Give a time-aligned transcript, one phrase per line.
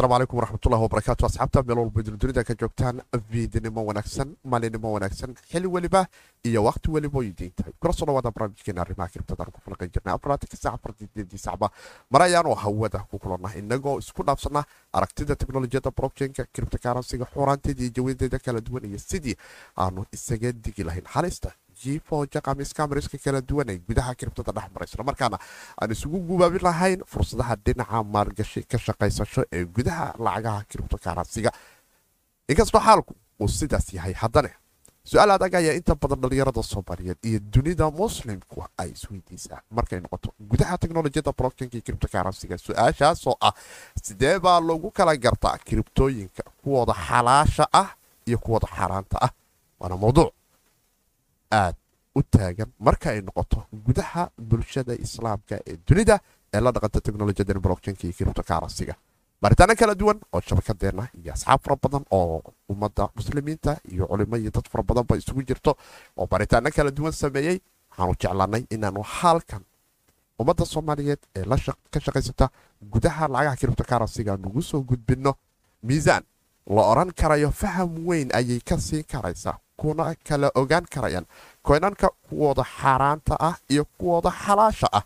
[0.00, 5.66] asalaamu calaykum waraxmatullahi wabarakaatu asxaabta meel walba dunida ka joogtaan viidnimo wanaagsan maalinimo wanaagsan xili
[5.66, 6.06] weliba
[6.44, 10.14] iyo waqti weliba oy diin tahay kula soo dhawaada barnaamijkeena arrimaha kiribtadaan ku falaqan jirnay
[10.14, 11.70] afaraatanka saaca fardideedii sacba
[12.10, 17.92] mar ayaanu hawada ku kulannah inagoo isku dhaafsana aragtida teknolojiyadda brokchainka kiribta karansiga xuuraanteeda iyo
[17.96, 19.36] jawadeeda kala duwan iyo sidii
[19.76, 21.04] aanu isaga digi lahayn.
[21.04, 21.52] Halista
[21.82, 25.38] jiifooja qamiiskaamariska kala duwan ee gudaha kiribtada dhex mara isla markaana
[25.80, 31.50] aan isugu gubaabin lahayn fursadaha dhinaca maalgashi ka shaqaysasho ee gudaha lacagaha kiribto karansiga
[32.52, 33.12] inkastoo xaalku
[33.42, 34.50] uu sidaas yahay haddane
[35.10, 40.74] su'aal adag ayaa inta badan dhalinyarada soomaaliyeed iyo dunida muslimku ay isweydiisaa markay noqoto gudaha
[40.82, 43.54] teknolojiyadda brokchainka iyo kiribto karansiga su'aashaasoo ah
[44.04, 47.88] sidee baa lagu kala gartaa kiribtooyinka kuwooda xalaasha ah.
[48.28, 49.30] Iyo kuwooda xaaraanta ah.
[49.80, 50.30] Waana mawduuc
[51.50, 51.74] aad
[52.14, 56.18] u taagan marka ay noqoto gudaha bulshada islaamka ee dunida
[56.54, 58.94] ee la dhaqanta teknolojiyada brokchainka iyo kiribto karansiga
[59.42, 64.50] baaritaano kala duwan oo shabakadeenna iyo asxaab fara badan oo ummadda muslimiinta iyo culimo iyo
[64.50, 65.76] dad fara badanba isugu jirto
[66.16, 67.58] oo baaritaano kala duwan sameeyey.
[67.90, 69.62] Waxaanu jeclanay inaanu halkan
[70.40, 71.44] ummadda soomaaliyeed ee
[71.92, 72.46] ka shaqaysata
[72.92, 75.32] gudaha lacagaha kiribto karansiga nugu soo gudbinno.
[75.82, 76.22] Miisaan
[76.66, 81.26] la oran karayo faham weyn ayay ka siin karaysaa kuna kala ogaan karayaan.
[81.66, 85.04] Koynanka kuwooda xaaraanta ah iyo kuwooda xalaasha ah.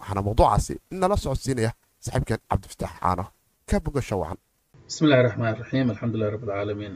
[0.00, 1.70] Waxaana mawduucaasi nala socodsiinaya
[2.04, 3.24] saaxiibkan cabdifataax caano
[3.68, 4.38] ka bogasho wacan
[4.86, 6.94] bismi illahi raxmaan raxiim alxamdulilah rabb alcaalamiin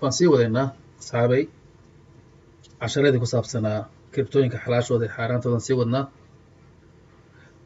[0.00, 0.66] waan sii wadaynaa
[1.00, 1.42] asxaabay
[2.80, 3.80] casharadii ku saabsanaa
[4.12, 6.04] kiribtooyinka xalaashooda ee xaaraantoodan sii wadnaa.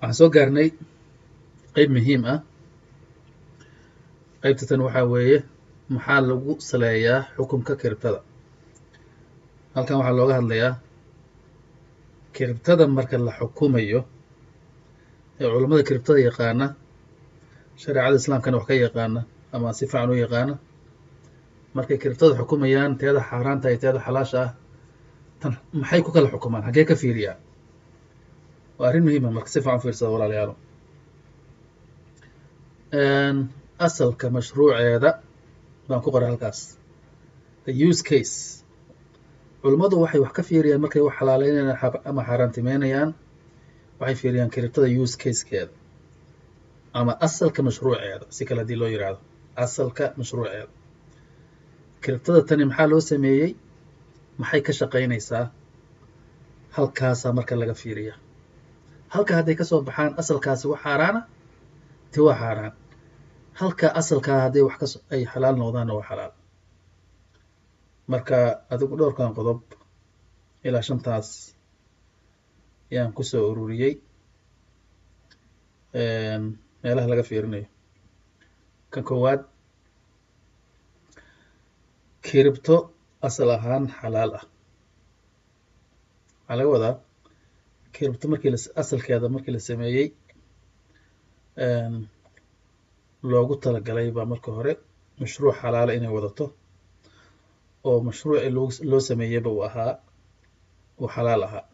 [0.00, 0.69] Waxaan soo gaarnay
[1.74, 2.38] qeyb muhiim ah.
[4.42, 5.38] Qeybta tan waxaa weeye
[5.94, 8.20] maxaa lagu saleeyaa xukunka kiribtada
[9.74, 10.72] halkan waxaa looga hadlayaa
[12.34, 14.00] kiribtada marka la xukumayo
[15.41, 16.66] ee culammada kiribtada yaqaana
[17.82, 19.20] shareecada islaamkana wax ka yaqaana
[19.54, 20.54] ama si fiican u yaqaana.
[21.76, 24.53] Markay kiribtada xukumayaan teeda xaaraanta iyo teeda xalaasha ah
[25.41, 26.62] tan maxay ku kala xukumaan?
[26.69, 27.38] Haggee ka fiiriyaan
[28.78, 30.54] waa arrin muhiima marka si fiican fiirsada walaalayaalo.
[33.87, 35.10] Asalka mashruuceeda
[35.88, 36.59] baan ku qoray halkaas.
[37.64, 38.64] The use case
[39.62, 41.78] culummadu waxay wax ka fiiriyaan markay wax xalaaleynayaan
[42.10, 43.10] ama xaaraantimeynayaan
[44.00, 45.72] waxay fiiriyaan kiribtada use casekeeda
[46.98, 49.20] ama asalka mashruuceeda si kale haddii loo yidhaahdo
[49.64, 50.69] asalka mashruuceeda.
[52.02, 53.50] Kiribtada tani maxaa loo sameeyey?
[54.41, 55.44] Maxay ka shaqaynaysaa?
[56.76, 58.14] Halkaasaa marka laga fiiriya
[59.14, 61.20] halka hadday ka soo baxaan asalkaasi wax xaaraana?
[62.12, 62.72] Ti waa xaaraan.
[63.60, 64.80] Halka asalkaa hadday wax
[65.14, 66.32] ay xalaal noqdaanna waa xalaal
[68.12, 68.38] marka
[68.72, 69.60] adigu dhowrkan qodob
[70.66, 71.28] ilaa shantaas
[72.94, 73.94] yaan ku soo ururiyey
[76.82, 77.66] meelaha laga fiirinayo.
[78.92, 79.41] Kan koowaad
[82.26, 82.76] kiribto
[83.26, 84.44] asal ahaan xalaal ah.
[86.46, 86.94] Waxaa laga wadaa
[87.94, 90.08] kiribto markii asalkeeda markii la sameeyey
[93.30, 94.72] loogu talagalay baa marka hore
[95.20, 96.44] mashruuc xalaala inay wadato
[97.84, 98.50] oo mashruucii
[98.91, 99.93] loo sameeyeyba uu ahaa
[101.00, 101.65] uu xalaal ahaa.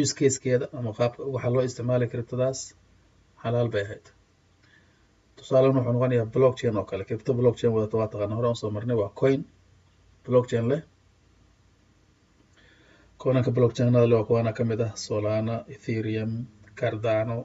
[0.00, 2.60] Use casekeeda ama qaabka waxaa loo isticmaalay kiribtadaas
[3.42, 4.06] xalaal bay ahayd.
[5.36, 7.02] Tusaalen wuxuu noqonayaa blockchain oo kale.
[7.08, 9.40] Kiribto blockchain wadato waa taqaana hore aan soo marnay waa coin.
[10.26, 10.82] Blockchain leh.
[13.20, 16.32] Koonanka blockchainada leh waa kuwaana ka mid ah solana ethereum
[16.78, 17.36] cardano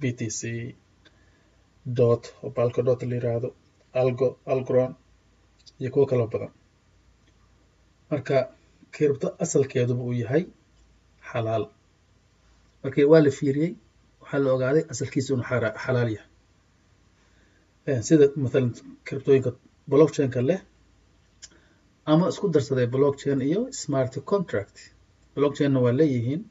[0.00, 0.40] b t c
[1.98, 3.48] dot oo balka dot la yiraahdo
[4.00, 4.90] algo algron
[5.80, 6.52] iyo kuwo kaloo badan
[8.10, 8.36] marka
[8.94, 10.44] kiribto asalkeeduba uu yahay
[11.30, 11.64] xalaal.
[12.82, 13.72] Markii waa la fiiriyey.
[14.20, 15.44] Waxaa la ogaaday asalkiisa inuu
[15.84, 16.28] xalaal yahay.
[18.06, 18.70] Sida mathalan
[19.06, 19.50] kiribtooyinka
[19.90, 20.60] blockchainka leh
[22.06, 24.76] ama isku darsaday blockchain iyo smart contract.
[25.34, 26.42] Blockchainna waa leeyihiin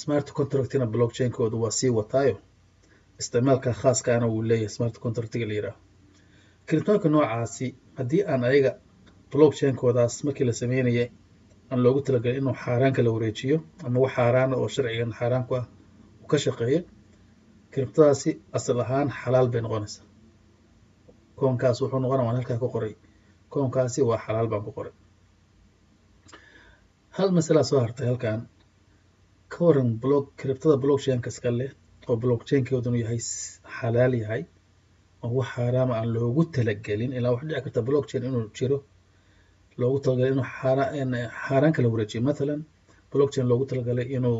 [0.00, 2.36] smart contractina blockchainkooda waa sii wataayo.
[3.20, 5.78] Isticmaalka khaaskaana wuu leeyahay smart contractiga la yidhaaho
[6.66, 8.72] kiribtooyinka noocaasi haddii aan ayaga
[9.34, 11.08] blockchainkoodaas markii la sameynayay
[11.70, 15.66] aan loogu talagalay inuu xaaraanka la wareejiyo ama wax xaaraana oo sharcigan xaaraan ku ah
[16.22, 16.80] uu ka shaqeeyo
[17.72, 20.04] kiribtadaasi asal ahaan xalaal bay noqonaysaa.
[21.38, 22.94] Koonkaas wuxuu noqonaa waan halkaa ku qoray.
[23.52, 24.92] Koonkaasi waa xalaal baan ku qoray.
[27.16, 28.40] Hal masalaa soo hartay halkan
[29.52, 31.70] ka waran block kiribtada blockchainka iska leh
[32.08, 33.20] oo blockchainkeedunu yahay
[33.76, 34.42] xalaal yahay
[35.24, 38.76] oo wax xaaraama aan loogu talagelin ilaa wax dhici karta blockchain inuu jiro
[39.80, 40.44] loogu talagalay inuu
[41.46, 42.60] xaaraan kala wareejiyo mathalan
[43.12, 44.38] blockchain loogu talagalay inuu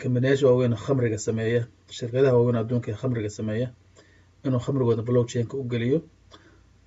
[0.00, 1.62] kambaneyaasha waaweyn khamriga sameeya
[1.96, 3.68] shirkadaha waaweyn adduunka ee khamriga sameeya
[4.44, 5.98] inuu khamrigooda blockchainka u geliyo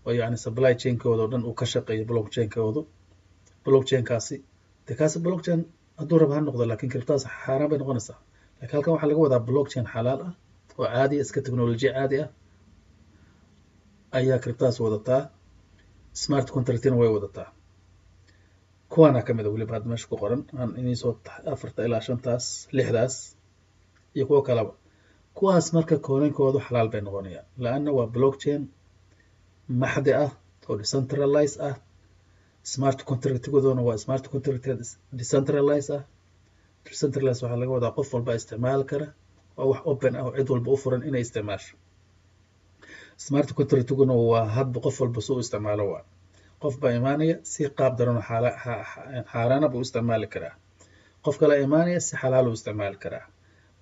[0.06, 2.82] oo yacni supply chainkooda oo dhan uu ka shaqeeyo blockchainkoodu.
[3.66, 4.36] Blockchainkaasi
[4.88, 5.60] dee kaasi blockchain
[6.00, 8.18] hadduu raba ha noqdo laakiin kiribtadaas xaaraan bay noqonaysaa.
[8.60, 10.34] Laakiin halkan waxaa laga wadaa blockchain xalaal ah
[10.80, 12.30] oo caadi iska technolojiya caadi ah
[14.18, 15.22] ayaa kiribtadaas wadataa
[16.14, 17.50] smart contractina way wadataa.
[18.90, 21.14] Kuwaana ka mid a weliba hadda meesha ku qoran aan inii soo
[21.54, 23.16] afarta ilaa shantaas lixdaas
[24.16, 24.74] iyo kuwo kaleba
[25.34, 28.62] kuwaas marka koonankoodu xalaal bay noqonayaan la-anna waa blockchain
[29.82, 30.32] maxdi ah
[30.70, 31.76] oo decentralize ah.
[32.64, 34.66] Smart contractigooduna waa smart contract
[35.20, 36.04] decentralize ah.
[36.86, 39.08] Decentralize waxaa laga wadaa qof walba isticmaali kara
[39.58, 41.74] waa wax open ah oo cid walba u furan inay isticmaasho
[43.26, 46.04] smart contractiguna waa hadba qof walba suu isticmaalo waa.
[46.62, 48.26] Qof baa imaanaya si qaab daran oo
[49.32, 50.54] xaaraana buu isticmaali karaa.
[51.26, 53.26] Qof kale imaanaya si xalaal uu isticmaali karaa.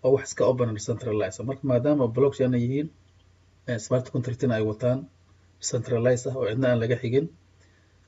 [0.04, 2.88] Oo wax iska open decentralize marka maadaama blockchain ay yihiin
[3.86, 5.00] smart contractina ay wataan
[5.62, 7.26] decentralize ah oo cidna aan laga xigin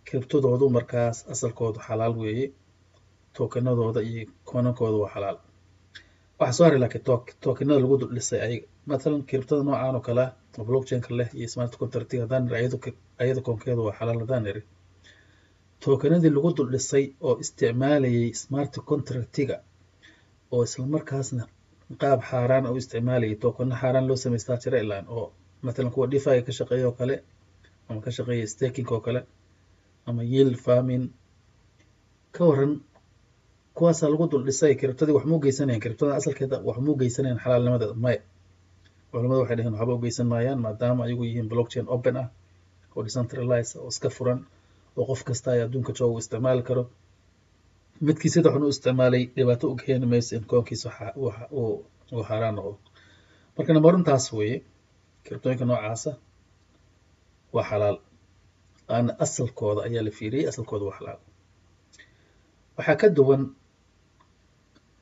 [0.07, 2.47] kiribtadoodu markaas asalkoodu xalaal weeye
[3.35, 5.37] tookanadooda iyo koonankooda waa xalaal
[6.41, 7.03] waxaa soo haray laakiin
[7.43, 11.73] tookanada lagu dhisay ayaga mathalan kiribtada noocaan oo kale ah oo blockchainka leh iyo smart
[11.81, 12.55] contractiga haddaan niri
[13.21, 14.61] ayada koonkeedu waa xalaal haddaan niri
[15.83, 19.55] tookanadii lagu dul dhisay oo isticmaalayay smart contractiga
[20.53, 21.43] oo islamarkaasna
[22.01, 25.25] qaab xaaraan u isticmaalayay tookano xaaraan loo samaystaa jira ilaan oo
[25.65, 27.15] mathalan kuwa difiga ka shaqeeya oo kale
[27.89, 29.21] ama ka shaqeeya staking oo kale
[30.07, 31.05] ama yield farming.
[32.35, 32.73] Ka waran
[33.75, 38.21] kuwaasaa lagu dul dhisay kiribtadii wax muu geysanayan kiribtada asalkeeda wax muu geysanayan xalaalnimadeeda maya
[39.11, 42.27] culamadu waxay dhaheen waxba u geysan maayaan maadaama ayagu yihiin blockchain open ah
[42.95, 44.39] oo decentralize oo iska furan
[44.97, 46.83] oo qof kasta ay adduunka jooga u isticmaali karo.
[48.05, 50.89] Midkii sida xun u isticmaalay dhibaato u keeni mayso in koonkiisa
[51.55, 52.73] uu xaaraan noqdo.
[53.57, 54.57] Marka namaruntaas weeye
[55.23, 56.11] kiribtooyinka noocaasa
[57.53, 57.97] waa xalaal.
[58.93, 61.19] Aana asalkooda ayaa la fiiriyey asalkooda waa xalaal
[62.81, 63.43] waxaa ka duwan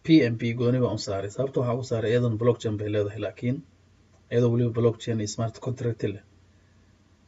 [0.03, 1.29] p m p gooni baan u saaray.
[1.35, 3.57] Sababta waxaa u saaray iyadan blockchain bay leedahay laakiin
[4.31, 6.23] iyadoo weliba blockchain iyo smart contract leh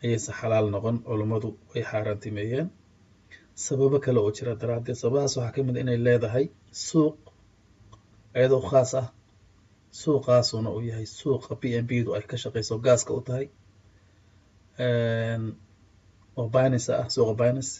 [0.03, 2.68] ayayse xalaal noqon culummadu way xaaraantimeeyeen.
[3.65, 6.45] Sababo kale oo jira daraaddeed sababahaas waxaa ka mid inay leedahay
[6.88, 7.15] suuq
[8.38, 9.07] iyadoo khaas ah
[10.01, 13.45] suuqaasuna uu yahay suuqa p m p du ay ka shaqeyso gaaska u tahay
[16.39, 17.74] oo binance ah suuqa binance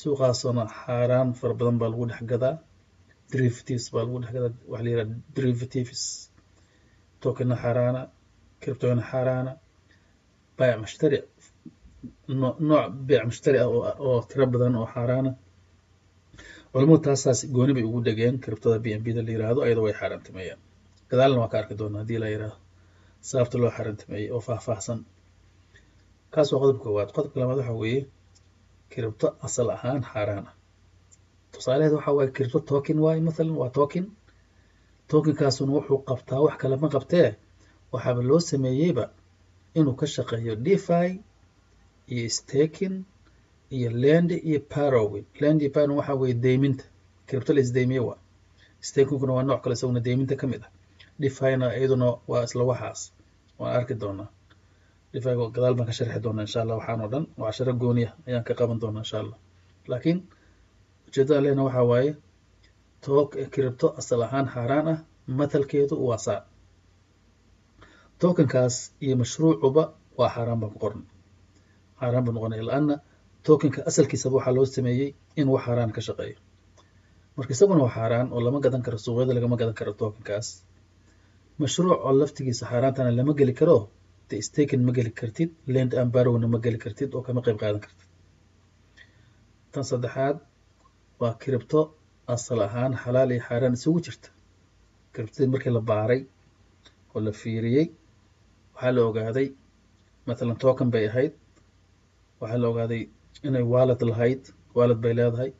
[0.00, 2.54] suuqaasuna xaaraan fara badan baa lagu dhex gadaa
[3.32, 5.06] derivatives baa lagu dhex gadaa waxa la yidhaha
[5.36, 6.02] derivatives
[7.22, 8.00] tokena xaaraana
[8.60, 9.52] kiribtooyina xaaraana
[10.58, 11.18] baayac mushtari
[12.68, 13.68] nooc beec mushtari ah
[14.06, 15.30] oo tiro badan oo xaaraana.
[16.72, 19.94] Culamadu taasaas gooni bay ugu dhegeen kiribtada b m b da la yiraahdo ayadoo way
[20.00, 20.60] xaaraantimeeyeen
[21.10, 22.56] gadaalna waa ka arki doonaa haddii la yiraahdo
[23.28, 24.98] sababta loo xaaraantimeeyey oo faahfaahsan.
[26.32, 27.10] Kaas waa qodobka koowaad.
[27.16, 28.00] Qodobka labaad waxa weeye
[28.92, 30.46] kiribto asal ahaan xaaraan.
[30.50, 30.54] Ah
[31.52, 34.04] tusaalaheed waxa waaye kiribto token waaye mathalan waa token.
[35.10, 37.28] Tokenkaasuna wuxuu qabtaa wax kale ma qabtee
[37.92, 39.04] waxaaba loo sameeyeyba
[39.78, 41.20] inuu ka shaqeeyo defi
[42.14, 42.96] iyo staking
[43.76, 46.84] iyo land iyo parowin land iyo parowin waxa weeye deyminta
[47.26, 48.18] kiribto la isdeymiye waa.
[48.86, 50.70] Stakingkuna waa nooc kale isaguna deyminta ka mid ah.
[51.20, 53.00] Defina iyaduna waa isla waxaas.
[53.58, 54.28] Waan arki doonaa
[55.12, 58.44] defiga gadaal baan ka sharxi doonaa insha allah waxaan oo dhan waa casharo gooniya ayaan
[58.48, 59.38] ka qaban doonaa insha allah
[59.90, 60.18] laakiin
[61.08, 62.10] ujeedada lehna waxaa waaye
[63.04, 64.98] took kiribto asal ahaan xaaraan ah
[65.38, 66.40] mathalkeedu waa saa.
[68.20, 69.82] Tokenkaas iyo mashruucuba
[70.18, 71.02] waa xaaraan baan ku qoran
[72.00, 72.94] xaaraan buu noqonaya laanna
[73.46, 75.08] tokenka asalkiisaba waxaa loo sameeyey
[75.40, 76.36] inuu wax xaaraan ka shaqeeyo.
[77.36, 80.48] Marka isaguna waa xaaraan oo lama gadan karo suuqyada lagama gadan karo tokenkaas
[81.60, 83.76] mashruuc oo laftigiisa xaaraantana lama geli karo
[84.32, 86.10] de staken ma geli kartid land and
[86.54, 88.08] ma geli kartid oo kama qayb qaadan kartid.
[89.72, 90.36] Tan saddexaad
[91.20, 91.80] waa kiribto
[92.34, 94.28] asal ahaan xalaal iyo xaaraan isugu jirta.
[95.14, 96.20] Kiribtadii markii la baaray
[97.14, 97.86] oo la fiiriyey
[98.74, 99.48] waxaa la ogaaday
[100.26, 101.32] mathalan token bay ahayd
[102.40, 103.02] waxaa la ogaaday
[103.46, 104.42] inay wallet lahayd
[104.76, 105.50] wallet bay leedahay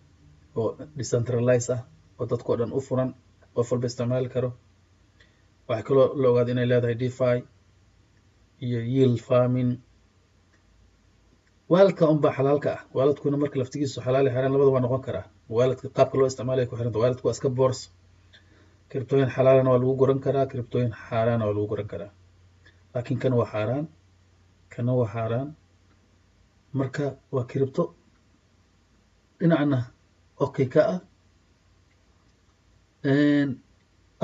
[0.58, 1.80] oo decentralize ah
[2.18, 3.10] oo dadkao dhan u furan
[3.54, 4.50] qof walba isticmaali karo.
[5.68, 7.38] Waxaa kaloo la ogaaday inay leedahay defi
[8.66, 9.70] iyo yield farming.
[11.72, 12.80] Waaladka unbaa xalaalka ah.
[12.96, 15.26] Waaladkuna marka laftigiisu xalaal iyo xaaraan labada waa noqon karaa.
[15.56, 17.86] Waaladka qaabka loo isticmaalaya ku xiranta waaladku waa iska boorso
[18.90, 20.46] kiribtooyin xalaalana waa lagu guran karaa.
[20.50, 22.10] Kiribtooyin xaaraana waa lagu guran karaa.
[22.94, 23.84] Laakiin kan waa xaaraan
[24.72, 25.48] kana waa xaaraan.
[26.78, 27.04] Marka
[27.34, 27.82] waa kiribto
[29.40, 29.78] dhinacna
[30.44, 31.00] okay ka ah.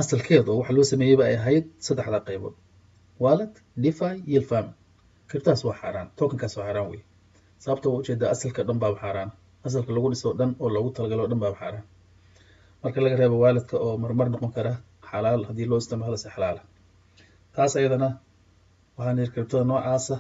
[0.00, 2.54] Asalkeedu oo waxa loo sameeyeyba ay ahayd saddexda qaybood
[3.25, 4.77] wallet defi yield farming
[5.29, 7.01] kiribtadaas waa xaaraan tokenkaas waa xaaraan wey
[7.63, 9.31] sababta waa u jeedaa asalka dhan baaba xaaraan
[9.67, 11.85] asalka lagu dhiso dhan oo loogu talagalo o dhan baaba xaaraan
[12.83, 14.73] marka laga reebo waalidka oo marmar noqon kara
[15.11, 16.63] xalaal haddii loo isticmaalo si xalaala
[17.55, 18.09] taas ayadana
[18.97, 20.17] waxaan yidhi kiribtada noocaasa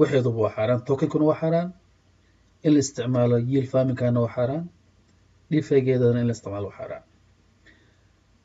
[0.00, 1.68] waxeeduba waa xaaraan tokenkuna waa xaaraan
[2.66, 4.64] in la isticmaalo yiil farmingkana waa xaaraan
[5.50, 7.02] dhifaygeedana in la isticmaalo waa xaaraan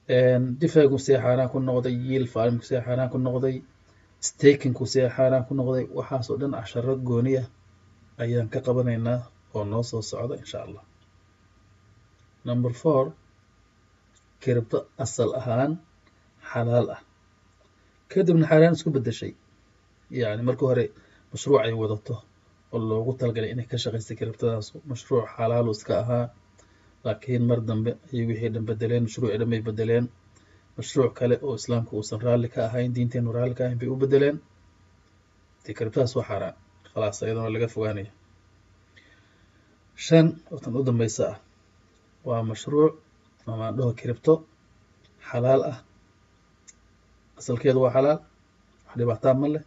[0.09, 3.55] dhifaygu see xaaraan ku noqday yiil farmingku see xaaraan ku noqday
[4.27, 7.47] stakingku see xaaraan ku noqday waxaasoo dhan casharo gooni ah
[8.23, 9.19] ayaan ka qabanaynaa
[9.55, 10.83] oo noo soo socda insha allah.
[12.47, 13.05] Number four
[14.41, 15.71] kiribto asal ahaan
[16.51, 17.01] xalaal ah.
[18.11, 19.31] Kadibna xaaraan isku beddeshay.
[20.19, 20.85] Yacni markii hore
[21.31, 22.15] mashruuc ay wadato
[22.73, 26.25] oo loogu talagalay inay ka shaqaystay kiribtadaas mashruuc xalaalu iska ahaa
[27.05, 30.05] laakiin mar dambe ayay wixii dhan bedeleen mashruucii dhan bay bedeleen.
[30.77, 34.37] Mashruuc kale oo islaamku uusan raalli ka ahayn diinteenu raalli ka ahayn bay u bedeleen.
[35.63, 36.55] Dee kiribtadaas waa xaaraan
[36.91, 38.11] khalaas ayadana laga fogaanaya
[40.05, 41.37] shan watan u dambeysa ah.
[42.27, 42.93] Waa mashruuc
[43.51, 44.33] amaan dhaho kiribto
[45.29, 45.77] xalaal ah.
[47.39, 48.19] Asalkeedu waa xalaal
[48.85, 49.63] wax dhibaataa ma leh.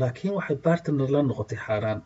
[0.00, 2.00] Laakiin waxay bartiner la noqotay xaaraan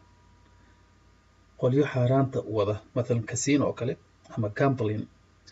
[1.61, 3.93] qolyo xaaraanta wada mathalan casino oo kale
[4.35, 5.03] ama gamblin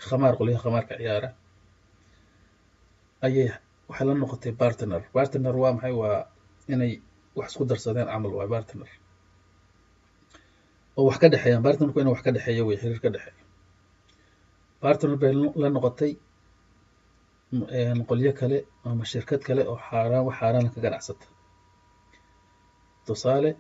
[0.09, 1.29] khamaar qolyaha khamaarka ciyaara
[3.27, 3.49] ayay
[3.89, 5.93] waxay la noqotay bartiner bartiner waa maxay?
[6.01, 6.19] Waa
[6.73, 6.93] inay
[7.39, 8.91] wax isku darsadeen camal waa bartiner
[10.99, 13.45] oo wax ka dhexeeyaan bartinerku inay wax ka dhexeeyo wey xiriir ka dhexeeyo
[14.83, 15.33] bartiner bay
[15.63, 16.13] la noqotay
[18.09, 18.59] qolyo kale
[18.89, 21.27] ama shirkad kale oo xaaraan wax xaaraan ka ganacsata.
[23.07, 23.51] Tusaale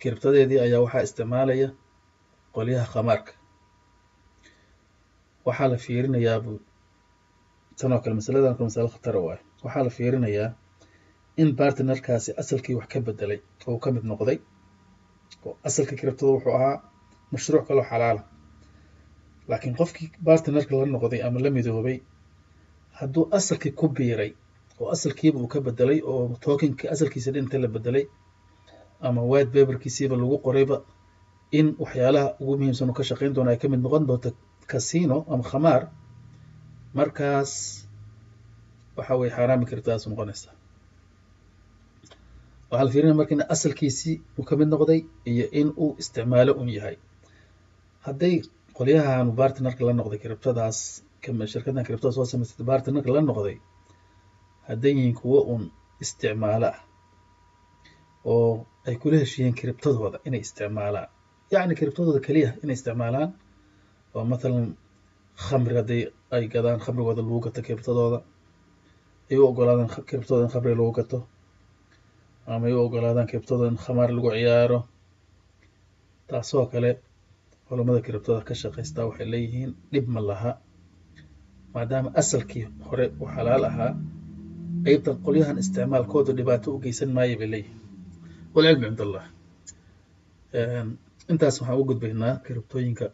[0.00, 1.68] kiribtadeedii ayaa waxaa isticmaalaya
[2.54, 3.32] qolyaha khamaarka.
[5.46, 6.52] Waxaa la fiirinayaa bu
[7.78, 10.48] tanoo kale masaladan kale masalo khatara waayo waxaa la fiirinayaa
[11.40, 14.38] in bartinerkaasi asalkii wax ka bedelay oo ka mid noqday
[15.46, 16.76] oo asalka kiribtada wuxuu ahaa
[17.32, 18.22] mashruuc kaloo xalaala.
[19.48, 21.96] Laakiin qofkii bartinerka la noqday ama la midoobay
[22.98, 24.30] hadduu asalkii ku biiray
[24.80, 28.04] oo asalkiiba uu ka bedelay oo tokenka asalkiisa dhinta la bedelay
[29.06, 30.76] ama white paperkiisiiba lagu qorayba
[31.58, 34.30] in waxyaalaha ugu muhiimsan uu ka shaqayn doono ay ka mid noqon doonto
[34.70, 35.82] casino ama khamaar
[36.98, 37.52] markaas
[38.96, 40.54] waxa weye xaaraami kiribtadaas noqonaysaa
[42.70, 46.96] waxaa la fiirinaya marka in asalkiisii uu ka noqday iyo in uu isticmaalo un yahay.
[48.06, 48.34] Hadday
[48.76, 50.78] qolyahan bartinerka la noqday kiribtadaas
[51.52, 53.56] shirkaddan kiribtada soo samaysatay bartinerka la noqday
[54.68, 55.62] hadday yihiin kuwo un
[56.04, 56.78] isticmaalo ah
[58.32, 61.08] oo ay kula heshiiyeen kiribtadooda inay isticmaalaan.
[61.52, 63.30] Yacni kiribtadooda keliya inay isticmaalaan.
[64.14, 64.66] Oo mathalan
[65.46, 66.02] khamri hadday
[66.34, 68.18] ay gadaan khamrigooda lagu gato kiribtadooda
[69.30, 71.18] ay u ogolaadaan kiribtadooda in khamri lagu gato.
[72.52, 74.78] Ama ay u ogolaadaan kiribtadooda in khamaar lagu ciyaaro.
[76.28, 76.90] Taasoo kale
[77.68, 80.52] culamada kiribtada ka shaqaystaa waxay leeyihiin dhib ma laha.
[81.74, 83.92] Maadaama asalkii hore uu xalaal ahaa
[84.86, 87.80] qaybtan qolyahan isticmaalkooda dhibaato u geysan maayo bay leeyihiin
[88.54, 89.24] walcilmu cind allah
[91.32, 93.06] intaas waxaan u gudbaynaa kiribtooyinka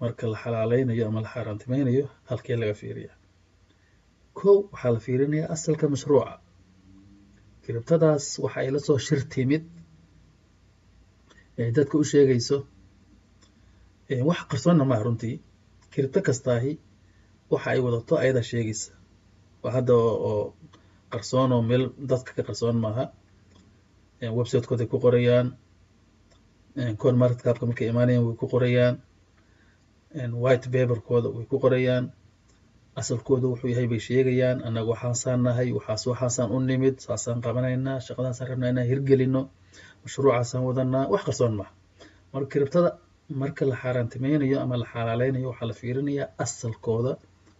[0.00, 3.12] marka la xalaaleynayo ama la xaaraantimeynayo halkee laga fiiriya
[4.38, 6.32] kow waxaa la fiirinayaa asalka mashruuca.
[7.64, 9.64] Kiribtadaas waxa ay la soo shir timid
[11.58, 12.56] ay dadka u sheegayso
[14.28, 15.36] wax qarsoonna maaha runtii.
[15.92, 16.72] Kiribto kastaahi
[17.52, 18.90] waxa ay wadato ayadaa sheegaysa.
[19.76, 20.54] Hadda oo
[21.12, 23.04] qarsoon oo meel dadka ka qarsoon maaha
[24.20, 25.46] websitekooday ku qorayaan.
[27.00, 28.94] Con marketcapka markay imaanayaan way ku qorayaan.
[30.42, 32.12] White paperkooda way ku qorayaan.
[32.96, 38.48] Asalkooda wuxuu yahay bay sheegayaan annaga waxaasaan nahay waxaas waxaasaan u nimid saasaan qabanaynaa shaqadaasaan
[38.50, 39.42] rabnaa inaan hirgelino
[40.04, 41.72] mashruucaasaan wadanaa wax qarsoon maaha
[42.32, 42.90] marka kiribtada
[43.40, 47.12] marka la xaaraantimeynayo ama la xalaaleynayo waxaa la fiirinayaa asalkooda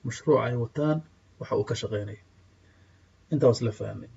[0.06, 0.98] mashruuca ay wataan
[1.40, 2.22] waxa uu ka shaqeynayo
[3.32, 4.08] intaa was la fahnay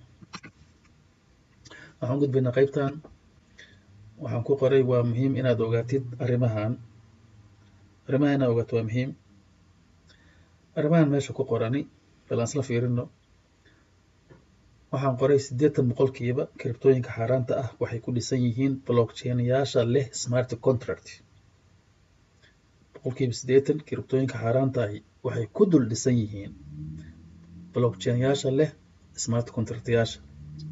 [1.99, 2.93] waxaan gudbaynaa qaybtan.
[4.21, 6.71] Waxaan ku qoray waa muhiim inaad ogaatid arrimahan.
[8.07, 9.09] Arrimaha inaad ogaato waa muhiim.
[10.77, 11.81] Arrimahan meesha ku qorani
[12.29, 13.03] bal isla fiirino.
[14.91, 21.07] Waxaan qoray siddeetan boqolkiiba kiribtooyinka xaaraanta ah waxay ku dhisan yihiin blockchainyaasha leh smart contract.
[22.93, 26.51] Boqolkiiba siddeetan kiribtooyinka xaaraanta ahi waxay ku dul dhisan yihiin
[27.73, 28.71] blockchainyaasha leh
[29.23, 30.19] smart contractyaasha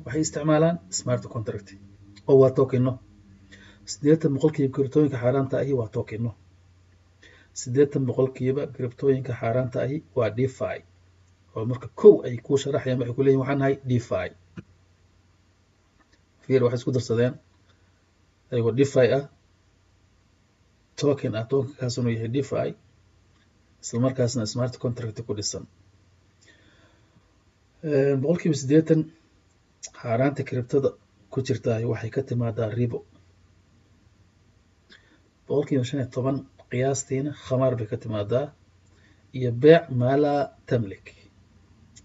[0.05, 1.67] waxay isticmaalaan smart contract.
[2.27, 2.91] Oo waa tokeno
[3.91, 6.31] siddeetan boqolkiiba kiribtooyinka xaaraanta ahi waa tokeno
[7.61, 10.77] siddeetan boqolkiiba kiribtooyinka xaaraanta ahi waa defi.
[11.55, 14.29] Oo marka kow ay kuu sharaxayaan waxay ku leeyihiin waxaan nahay defi.
[16.43, 17.33] Fiir waxay isku darsadeen.
[18.51, 19.23] Ayagoo defi ah.
[20.99, 22.69] Token ah tokenkaasuna yahay defi.
[23.83, 25.63] Isla markaasna smart contract ku dhisan.
[28.21, 28.99] Boqol kiiba siddeetan
[30.01, 30.89] xaaraanta kiribtada
[31.31, 32.99] ku jirtaay waxay ka timaadaa ribo.
[35.47, 36.37] Boqol kiiba shan iyo toban
[36.71, 38.45] qiyaastiina khamaar bay ka timaadaa.
[39.37, 40.33] Iyo beec maala
[40.69, 41.05] tamlik.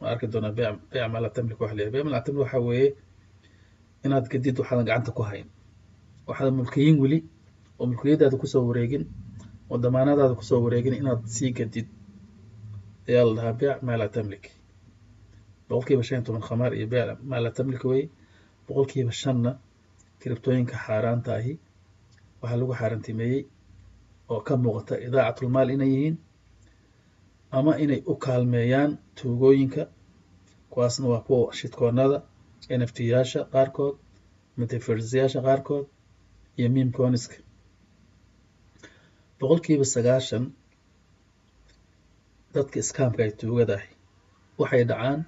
[0.01, 2.89] Waan arki doonaa beec beec maala tamlik waxa la beec maala tamlik waxa weeye
[4.05, 5.47] inaad gadid waxaadan gacanta ku hayn.
[6.29, 7.19] Waxaadan mulkiyin weli
[7.79, 9.05] oo mulkiyadaada ku soo wareegin
[9.71, 11.87] oo damaanadaada ku soo wareegin inaad sii gadid
[13.09, 14.45] ayaa la dhahaa beec maala tamlik
[15.73, 18.05] boqol kiiba shan iyo toban khamaar iyo beec maala tamlik weye
[18.67, 19.51] boqol kiiba shanna
[20.21, 21.53] kiribtooyinka xaaraanta ahi
[22.41, 23.41] waxaa lagu xaaraantimeeyey
[24.33, 26.17] oo ka muuqata idaacatlmaal inay yihiin
[27.59, 29.83] ama inay u kaalmeeyaan tuugooyinka
[30.73, 32.19] kuwaasna waa kuwa shidkoonada
[32.79, 33.95] nft yaasha qaarkood
[34.59, 35.85] metafersyaasha qaarkood
[36.59, 37.37] iyo mimconiska
[39.39, 40.45] boqol kiiba sagaashan
[42.55, 43.89] dadka iskaamka ay tuugadahay
[44.61, 45.21] waxay dhacaan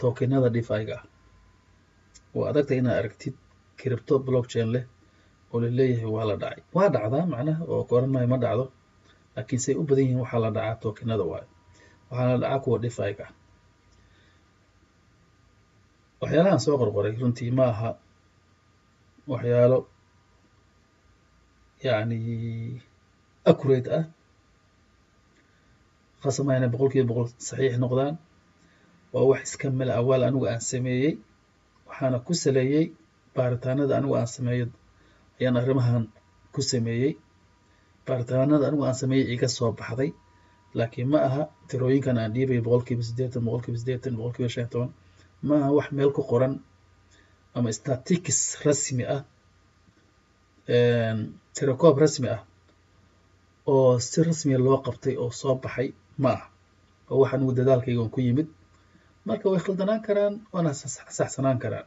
[0.00, 1.04] tookinada dhifiga ah
[2.36, 3.34] waa adagta inaad aragtid
[3.78, 4.84] kiribto blockchain leh
[5.52, 6.62] oo la leeyahay waa la dhacay.
[6.76, 8.64] Waa dhacdaa macnaha oo koran maayo ma dhacdo
[9.34, 11.48] laakiin say u badan yihiin waxaa la dhacaa tookinada waayo.
[12.10, 13.32] Waxaa la dhacaa kuwa dhifiga ah
[16.20, 17.90] waxyaalahan soo qorqoray runtii ma aha
[19.30, 19.78] waxyaalo
[21.84, 22.18] yacni
[23.50, 24.04] accurate ah.
[26.22, 28.14] Khasama inay boqol kiiba boqol saxiix noqdaan
[29.18, 31.12] waa wax iska mala awaal anigu aan sameeyey
[31.88, 32.84] waxaana ku saleeyey
[33.34, 34.66] baaritaanada anigu aan sameeyo
[35.40, 36.04] ayaan arrimahan
[36.54, 37.12] ku sameeyey.
[38.06, 40.10] Baaritaanada anigu aan sameeyey iga soo baxday
[40.78, 44.62] laakiin ma aha tirooyinkan aan dhiibayo boqol kiiba siddeetan boqol kiiba siddeetan boqol kiiba shan
[44.64, 44.90] iyo toban
[45.46, 46.54] ma aha wax meel ku qoran
[47.56, 49.22] ama statistics rasmi ah
[51.56, 52.42] tirakoob rasmi ah
[53.72, 55.88] oo si rasmiya loo qabtay oo soo baxay
[56.22, 56.46] ma aha.
[57.10, 58.48] Oo wax anigu dadaalkayga on ku yimid
[59.28, 60.70] marka way khaldanaan karaan waana
[61.18, 61.86] saxsanaan karaan.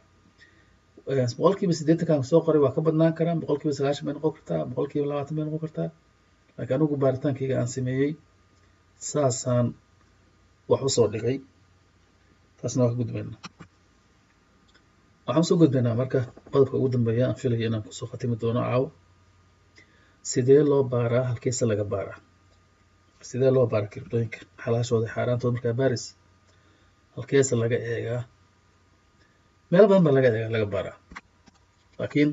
[1.38, 4.60] Boqol kiiba siddeetankan soo qoray waa ka badnaan karaan boqol kiiba sagaashan bay noqon kartaa
[4.70, 5.88] boqol kiiba labaatan bay noqon kartaa.
[6.56, 8.10] Laakiin anigu baaritaankayga aan sameeyey
[9.10, 9.66] saasaan
[10.70, 11.36] wax u soo dhigay.
[12.58, 13.38] Taasna waa ka gudbaynaa
[15.26, 16.20] waxaan u soo gudbaynaa marka
[16.52, 18.86] qodobka ugu dambeeya aan filaya inaan ku soo khatimi doono caawo
[20.30, 22.18] sidee loo baaraa halkeese laga baaraa?
[23.28, 26.04] Sidee loo baaraa kiribtooyinka xalaashooda xaaraantooda markaa baaris
[27.14, 28.22] halkeese laga eegaa
[29.70, 30.96] meel badan baa laga eegaa laga baaraa
[31.98, 32.30] laakiin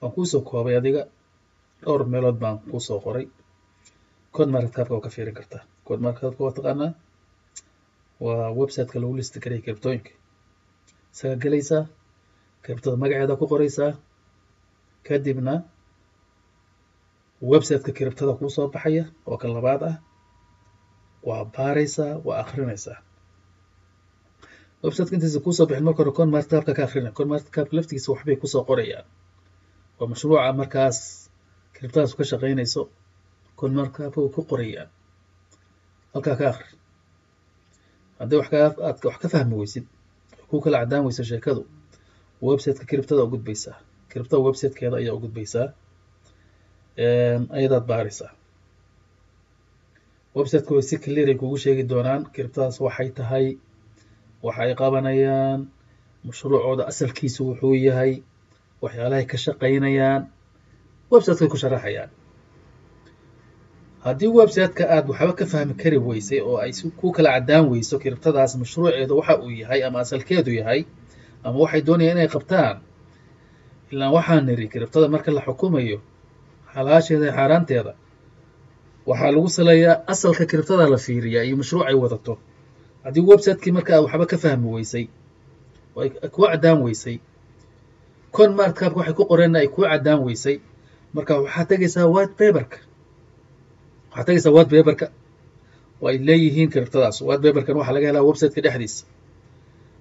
[0.00, 1.02] waan kuusoo koobay adiga
[1.82, 3.26] dhowr meelood baan kuusoo qoray
[4.34, 6.90] code marketabka waa ka fiirin kartaa code marketabka waa taqaanaa
[8.24, 10.10] waa websiteka lagu listi karaya kiribtooyinka
[11.12, 11.82] isaga gelaysaa
[12.64, 13.92] kiribtada magaceeda ku qoraysaa
[15.06, 15.54] kadibna
[17.50, 19.96] websiteka kiribtada kuu soo baxaya oo kan labaad ah
[21.28, 22.98] waa baaraysaa waa akrinaysaa
[24.84, 29.06] websiteka intiisa kuusoo bixin marka hore conmartabka ka akrinaya conmartabka laftigiisa waxbay ku soo qorayaan.
[29.98, 30.98] Waa mashruuca markaas
[31.74, 32.82] kiribtadaas ka shaqaynayso
[33.60, 34.88] conmartabka way ku qorayaan.
[36.14, 36.68] Halkaa ka akri
[38.18, 38.48] haddii wax
[39.06, 39.84] wax ka fahmi weysid
[40.50, 41.62] ku kala caddaan weysa sheekadu.
[42.48, 43.76] Websiteka kiribtada u gudbaysaa
[44.10, 45.66] kiribtada websitekeeda ayaa u gudbaysaa
[47.56, 48.30] ayadaad baaraysaa.
[50.36, 53.46] Websiteka way si clear ay kugu sheegi doonaan kiribtadaas waxay tahay
[54.44, 55.60] waxa ay qabanayaan
[56.26, 58.12] mashruucooda asalkiisu wuxuu yahay
[58.82, 60.22] waxyaalahay ka shaqaynayaan
[61.12, 62.10] websiteka ku sharaxayaan.
[64.04, 68.52] Haddii websiteka aad waxba ka fahmi kari weysay oo ay ku kala caddaan weyso kiribtadaas
[68.60, 70.80] mashruuceeda waxa uu yahay ama asalkeedu yahay
[71.44, 72.76] ama waxay doonayaan inay qabtaan
[73.92, 75.98] ilaan waxaan niri kiribtada marka la xukumayo
[76.74, 77.92] xalaasheeda iyo xaaraanteeda
[79.08, 82.34] waxaa lagu saleeyaa asalka kiribtada la fiiriyaa iyo mashruuc ay wadato
[83.04, 85.04] haddii websitekii marka waxba ka fahmi weysay
[86.34, 87.16] kuu caddaan weysay.
[88.36, 90.56] Conmartkabka waxay ku qoreenna ay kuu caddaan weysay.
[91.14, 92.78] Marka waxaad tegaysaa white paperka.
[94.10, 95.06] Waxaad tegaysaa white paperka.
[96.02, 99.04] Oo ay leeyihiin kiribtadaas white paperkan waxaa laga helaa websiteka dhexdiisa.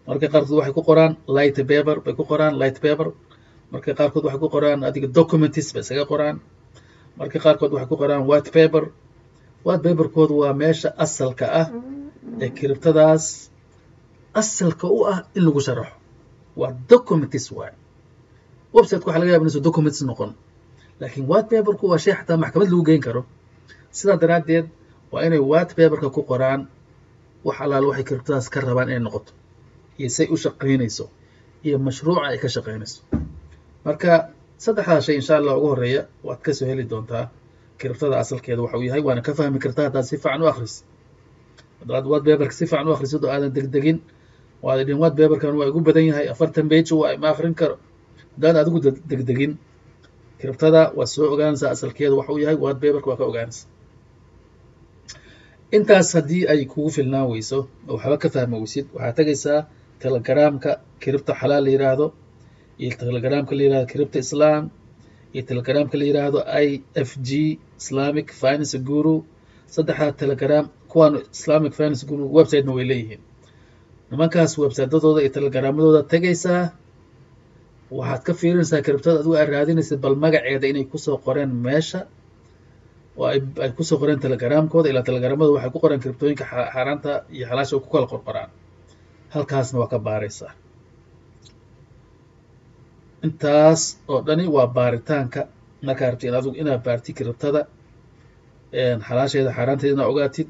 [0.07, 3.07] Marka qaarkood waxay ku qoraan light paper bay ku qoraan light paper.
[3.71, 6.37] Marka qaarkood waxay ku qoraan adiga documents bay isaga qoraan.
[7.19, 8.83] Marka qaarkood waxay ku qoraan white paper.
[9.65, 11.67] White paperkoodu waa meesha asalka ah
[12.43, 13.25] ee kiribtadaas
[14.41, 15.95] asalka u ah in lagu sharaxo.
[16.59, 17.73] Waa documents waay
[18.75, 20.31] websiteka waxa laga yaba inuusan documents noqon.
[20.99, 23.21] Laakiin white paperku waa shay xataa maxkamad lagu geyn karo.
[23.97, 24.65] Sidaa daraaddeed
[25.11, 26.61] waa inay white paperka ku qoraan
[27.45, 29.31] wax allaale waxay kiribtadaas ka rabaan inay noqoto.
[29.99, 31.05] Iyo say u shaqaynayso.
[31.65, 32.99] Iyo mashruuca ay ka shaqaynayso.
[33.85, 34.29] Marka
[34.63, 37.25] saddexdaa shay insha allah ugu horreeya waad ka soo heli doontaa
[37.79, 40.75] kiribtada asalkeeda waxa uu yahay waana ka fahmi kartaa haddaad si fiican u akhris
[41.83, 43.97] haddaad waad beberka si fiican u akhrisid oo aadan degdegin
[44.65, 46.65] waad idhin waad beberkan waa igu badan yahay afartan
[47.01, 47.75] waa ma akhrin karo.
[48.35, 48.79] Haddaan adigu
[49.11, 49.51] degdegin
[50.39, 53.67] kiribtada waad soo ogaanaysaa asalkeeda waxa uu yahay waad beberka waa ka ogaanaysaa.
[55.77, 59.59] Intaas haddii ay kugu filnaan weyso oo waxba ka fahmi weysid waxaad tegaysaa
[60.01, 62.05] telegramka kiribta xalaal la yidhaahdo
[62.81, 64.63] iyo telegramka la yidhahdo kiribta islam
[65.33, 66.67] iyo telegramka la yidhaahdo i
[67.07, 67.29] f g
[67.81, 69.15] islamic finance guru.
[69.75, 73.21] Saddexdaa telegram kuwaan islamic finance guru websitena way leeyihiin.
[74.11, 76.63] Nimankaas websitadooda iyo telegaramadooda tegaysaa
[77.97, 81.99] waxaad ka fiirinaysaa kiribtada adigu aad raadinaysid bal magaceeda inay ku soo qoreen meesha.
[83.19, 83.25] Oo
[83.63, 87.89] ay ku soo qoreen telegramkooda ilaa telegaramadooda waxay ku qoreen kiribtooyinka xaaraanta iyo xalaasha ku
[87.93, 88.49] kala qorqoraan
[89.33, 90.51] halkaasna waa ka baaraysaa.
[93.27, 95.41] Intaas oo dhani waa baaritaanka.
[95.87, 97.61] Markaa rabti in inaad baartid kiribtada
[99.07, 100.47] xalaasheeda xaaraanteeda ogaatid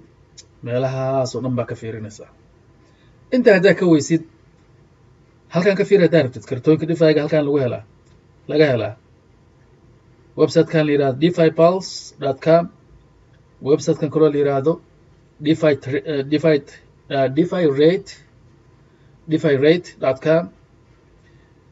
[0.65, 2.29] meelahaas oo dhan baa ka fiirinaysaa
[3.35, 4.23] intaa haddaa ka weysid
[5.53, 7.83] halkan ka fiiri haddaa rabtid kiribtooyinka dhifayga halkan lagu helaa
[8.47, 8.93] laga helaa.
[10.37, 12.63] Websitekan la yihahdo defi pulse dot com.
[13.61, 14.73] Websitekan kaloo la yihahdo
[15.45, 15.71] defi
[16.31, 16.53] defi
[17.37, 18.11] defi rate
[19.29, 20.43] defi rate dot com.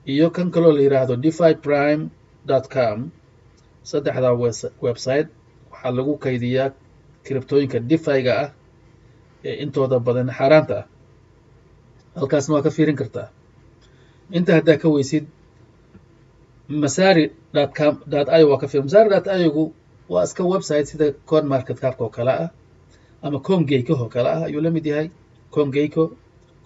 [0.05, 2.03] Iyo kan kaloo la yidhaahdo defi prime
[2.45, 3.09] dot com.
[3.83, 4.33] Saddexdaa
[4.85, 5.27] website
[5.71, 6.69] waxaa lagu kaydiyaa
[7.25, 8.49] kiribtooyinka defiga ah
[9.47, 10.85] ee intooda badan xaaraanta ah.
[12.17, 13.27] Halkaasna waa ka fiirin kartaa.
[14.37, 15.25] Inta haddaa ka weysid
[16.83, 19.63] masari dot com dot io waa ka fiir masari dot iogu
[20.09, 22.49] waa iska website sida con market capka oo kale ah
[23.25, 24.43] ama congeyco oo kale ah.
[24.47, 25.07] Ayuu la mid yahay.
[25.55, 26.03] Congeyco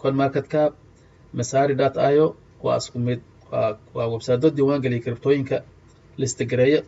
[0.02, 0.72] con market cap
[1.34, 2.36] masari dot io
[2.66, 3.22] waa isku mid.
[3.52, 5.58] Waa waa websiteo diiwaan geliya kiribtooyinka
[6.18, 6.82] listigareeya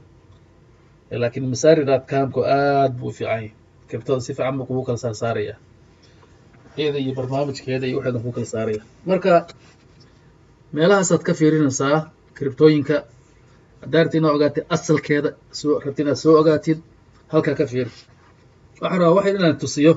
[1.11, 3.51] laakiin masari dot comku aad buu u fiican yahay.
[3.89, 5.55] Kiribtada si fiican buu kugu kala saar saaraya
[6.81, 8.81] iyada iyo barnaamijkeeda iyo waxeedan kugu kala saaraya.
[9.09, 9.31] Marka
[10.75, 11.97] meelahaasaad ka fiirinaysaa
[12.37, 12.95] kiribtooyinka
[13.81, 16.79] haddaa rabti inaad ogaatid asalkeeda soo rabti inaad soo ogaatid
[17.33, 17.91] halkaa ka fiiri.
[18.81, 19.93] Waxaan rabaa waxay inaan tusiyo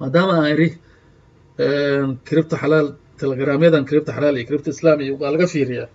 [0.00, 0.68] maadaama aan idhi
[2.28, 2.88] kiribta xalaal
[3.20, 5.88] telegramyadan kiribta xalaal iyo kiribta islam iyo waa laga fiiriyaa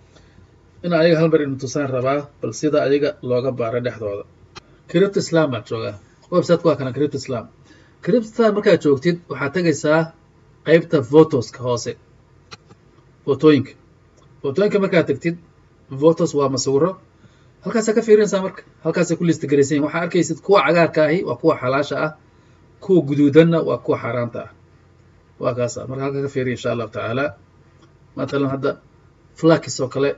[0.84, 4.24] in ayaga hal mar inu tusaan rabaa bal sida ayaga looga baaro dhexdooda.
[4.90, 5.94] Kiribta islam baad joogaa.
[6.32, 7.44] Websiteka waa kana kiribta islam
[8.08, 10.12] islam markaad joogtid waxaad tegaysaa
[10.66, 11.96] qeybta votoska hoose.
[13.24, 13.72] Fotooyinka
[14.42, 15.36] fotooyinka markaad tegtid
[16.00, 17.00] votos waa masawiro
[17.64, 18.62] halkaasaa ka fiirinaysaa marka.
[18.84, 22.12] Halkaasay ku lista garaysan yihiin waxaa arkaysid kuwa cagaarka ahi waa kuwa xalaasha ah.
[22.80, 24.50] Kuwa guduudanna waa kuwa xaaraanta ah.
[25.40, 27.34] Waa kaasa marka halka ka fiiriya insha allahu tacaala.
[28.16, 28.76] Matalan hadda
[29.34, 30.16] flakis oo kale.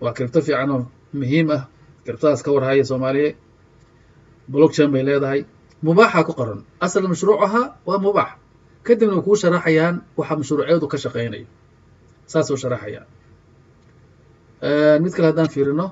[0.00, 1.62] Waa kiribto fiican oo muhiim ah.
[2.04, 3.34] Kiribtadaas ka warhaya soomaaliya
[4.50, 5.44] blockchain bay leedahay
[5.86, 6.60] mubaaxa ku qoran.
[6.84, 8.30] Asal mashruucaha waa mubaax.
[8.84, 11.46] Kadibna way kuu sharaxayaan waxa mashruuceedu ka shaqeynayo
[12.30, 13.06] saasuu sharaxayaan.
[15.02, 15.86] Mid kale haddaan fiirino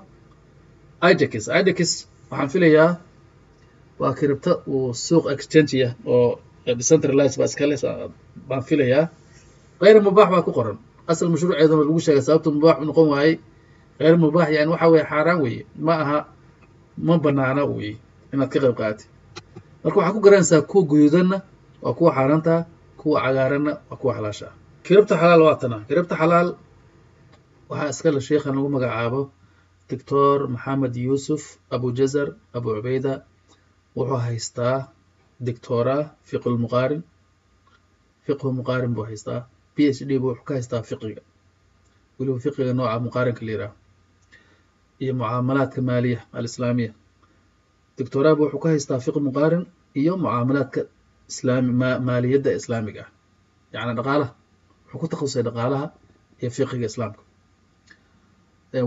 [1.11, 1.79] idex idex
[2.31, 2.91] waxaan filayaa
[4.01, 6.39] waa kiribto uu suuq exchangeya oo
[6.79, 7.75] decentralize baa iskale
[8.49, 9.05] baan filayaa.
[9.81, 10.77] Keyr mubaax baa ku qoran.
[11.11, 13.35] Asal mashruuceeduna lagu sheegay sababta mubaax u noqon waayey.
[13.99, 15.63] Keyr mubaax yani waxa weye xaaraan weeye.
[15.87, 16.19] Ma aha
[17.07, 17.97] ma banaana weye
[18.33, 19.09] inaad ka qayb qaatid
[19.83, 21.37] marka waxaa ku garanaysaa kuwa guduudanna
[21.83, 22.61] waa kuwa xaaraantaa
[23.01, 24.47] kuwa cagaaranna waa kuwa xalaasha.
[24.51, 25.77] Ah kiribta xalaal waa tana.
[25.89, 26.49] Kiribta xalaal
[27.71, 29.21] waxaa iskale sheikhan lagu magacaabo.
[29.91, 31.43] Doctor maxamed yuusuf
[31.75, 33.13] abu jazar abu cubeyda
[33.97, 34.77] wuxuu haystaa
[35.47, 35.97] doctora
[36.29, 37.03] fiqhu lmuqaarin
[38.27, 39.41] fiqhu muqaarin buu haystaa.
[39.75, 41.23] P h d bu wuxuu ka haystaa fiqiga
[42.19, 43.75] weliba fiqiga nooca muqaarinka la yidhaaho
[45.03, 46.93] iyo mucaamalaadka maaliya alislaamiya
[47.99, 49.65] doctorabu wuxuu ka haystaa fiqh muqaarin
[50.01, 50.81] iyo mucaamalaadka
[52.09, 53.03] maaliyadda islaamiga.
[53.07, 53.11] Ah
[53.75, 54.31] yacni dhaqaalaha
[54.85, 55.87] wuxuu ku takhasusay dhaqaalaha
[56.41, 57.21] iyo fiqiga islaamka.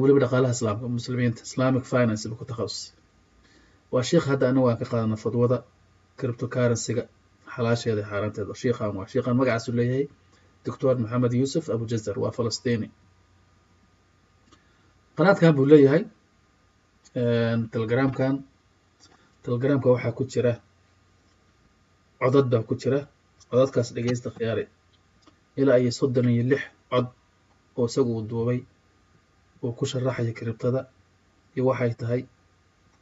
[0.02, 2.94] Weliba dhaqaalaha islaamka muslimiinta islamic finance buu ku takhasusay.
[3.92, 5.58] Waa sheikh hadda anagu aan ka qaadana fadwada
[6.20, 7.04] cryptocurrencyga
[7.54, 10.06] xalaasheeda xaaraanteeda shiikhan waa shiikhan magacaasu leeyahay
[10.66, 12.88] doctor maxamed yuusuf abu jazar waa falastini.
[15.18, 16.04] Qanaadkan buu leeyahay
[17.74, 18.34] telegramkan
[19.44, 20.54] telegramka waxaa ku jira
[22.20, 23.00] codad baa ku jira
[23.50, 24.66] codadkaas dhegeysta khiyaari.
[25.60, 27.08] Ilaa iyo soddon iyo lix cod
[27.78, 28.60] oo isagu uu duubay
[29.64, 30.82] uu ku sharaxaya kiribtada
[31.56, 32.22] iyo waxay tahay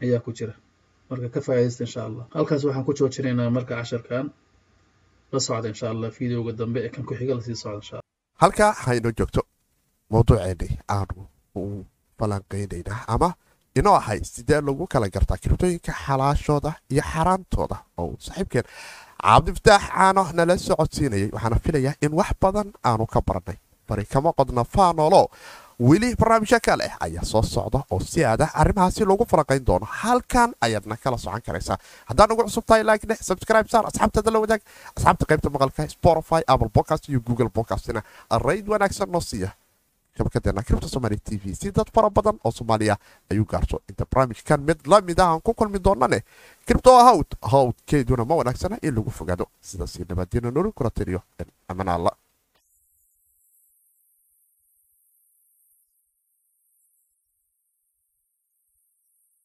[0.01, 0.53] ayaa ku jira.
[1.09, 2.25] Marka ka faa'iidaysta insha allah.
[2.35, 4.25] Halkaas waxaan ku joojinaynaa marka casharkan.
[5.31, 8.07] La socda insha allah videoga dambe ee kan ku xiga la sii socda insha allah.
[8.41, 9.41] Halkaa ha inoo joogto
[10.11, 11.85] mawduuceennii aanu u
[12.17, 13.29] falanqeynaynaa ama
[13.79, 18.65] inoo ahay sidee lagu kala gartaa kiribtooyinka xalaashooda iyo xaaraantooda oo saaxiibkeen
[19.23, 23.57] cabdifataax caano nala socodsiinayay waxaana filayaa in wax badan aanu ka baranay
[23.89, 25.23] bari kama qodna faanolo
[25.89, 29.85] weli barnaamijyo kale ayaa soo socda oo si aada arrimahaasi loogu falanqayn doono.
[30.01, 31.77] Halkan ayaadna kala socon karaysaa.
[32.09, 34.61] Haddaan ugu cusub tahay like dheh subscribe saar asxaabtada la wadaag
[34.97, 38.01] asxaabta qaybta maqalka spotify apple podcast iyo google podcastina.
[38.47, 39.49] Rayd wanaagsan noo siiya
[40.19, 42.97] shabakadeena kribta somaali t v si dad fara badan oo soomaaliya
[43.31, 46.19] ayuu gaarso inta barnaamijkan mid la mid ah aan ku kulmi doonane.
[46.67, 49.45] Kribto hawd hawdkeeduna ma wanaagsana in lagu fogaado.
[49.61, 51.21] Sidaasi nabadina nolol kula tiriyo
[51.67, 52.11] amanaalla